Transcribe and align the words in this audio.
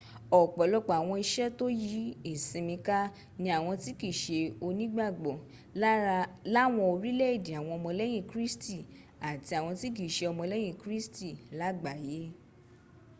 ọ̀pọ̀lọpọ̀ 0.39 0.95
àwọn 0.99 1.17
ìṣe 1.23 1.45
tó 1.57 1.65
yí 1.83 2.03
ìsinmi 2.31 2.75
ká 2.87 2.97
ní 3.41 3.47
àwọn 3.57 3.75
tí 3.83 3.91
kìí 3.99 4.17
ṣe 4.21 4.39
onígbàgbọ́ 4.67 5.35
láwọn 6.55 6.85
orílẹ̀èdè 6.93 7.51
àwọn 7.59 7.73
ọmọlẹ́yìn 7.79 8.27
kristi 8.31 8.77
àti 9.29 9.51
àwọn 9.59 9.73
tí 9.81 9.87
kì 9.95 10.03
í 10.09 10.13
ṣe 10.15 10.25
ọmọlẹ́yìn 10.31 10.77
kristi 10.81 11.27
lágbàáyé 11.59 12.19